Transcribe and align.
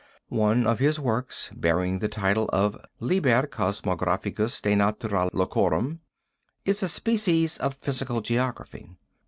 One 0.29 0.65
of 0.65 0.79
his 0.79 0.99
works 0.99 1.51
bearing 1.55 1.99
the 1.99 2.07
title 2.07 2.49
of 2.51 2.75
'Liber 2.99 3.45
Cosmographicus 3.45 4.59
de 4.59 4.75
Natura 4.75 5.29
Locorum,' 5.31 5.99
is 6.65 6.81
a 6.81 6.89
species 6.89 7.59
of 7.59 7.75
physical 7.75 8.19
geography. 8.21 8.95